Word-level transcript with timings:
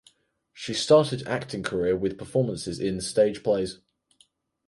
She 0.51 0.73
started 0.73 1.27
acting 1.27 1.61
career 1.61 1.95
with 1.95 2.17
performances 2.17 2.79
in 2.79 2.95
the 2.95 3.03
stage 3.03 3.43
plays. 3.43 3.81